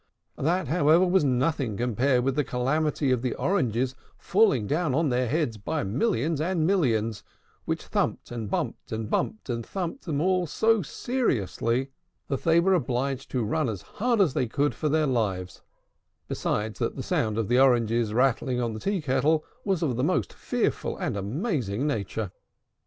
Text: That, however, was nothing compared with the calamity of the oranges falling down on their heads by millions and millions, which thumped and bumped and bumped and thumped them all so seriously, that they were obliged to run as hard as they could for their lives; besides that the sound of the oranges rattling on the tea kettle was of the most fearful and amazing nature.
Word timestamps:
That, 0.39 0.67
however, 0.67 1.05
was 1.05 1.23
nothing 1.23 1.77
compared 1.77 2.23
with 2.23 2.35
the 2.35 2.43
calamity 2.43 3.11
of 3.11 3.21
the 3.21 3.35
oranges 3.35 3.93
falling 4.17 4.65
down 4.65 4.95
on 4.95 5.09
their 5.09 5.27
heads 5.29 5.57
by 5.57 5.83
millions 5.83 6.41
and 6.41 6.65
millions, 6.65 7.23
which 7.65 7.85
thumped 7.85 8.31
and 8.31 8.49
bumped 8.49 8.91
and 8.91 9.11
bumped 9.11 9.47
and 9.47 9.63
thumped 9.63 10.05
them 10.05 10.19
all 10.19 10.47
so 10.47 10.81
seriously, 10.81 11.91
that 12.29 12.41
they 12.43 12.59
were 12.59 12.73
obliged 12.73 13.29
to 13.29 13.43
run 13.45 13.69
as 13.69 13.83
hard 13.83 14.19
as 14.21 14.33
they 14.33 14.47
could 14.47 14.73
for 14.73 14.89
their 14.89 15.05
lives; 15.05 15.61
besides 16.27 16.79
that 16.79 16.95
the 16.95 17.03
sound 17.03 17.37
of 17.37 17.47
the 17.47 17.59
oranges 17.59 18.11
rattling 18.11 18.59
on 18.59 18.73
the 18.73 18.79
tea 18.79 19.01
kettle 19.01 19.45
was 19.63 19.83
of 19.83 19.97
the 19.97 20.03
most 20.03 20.33
fearful 20.33 20.97
and 20.97 21.15
amazing 21.15 21.85
nature. 21.85 22.31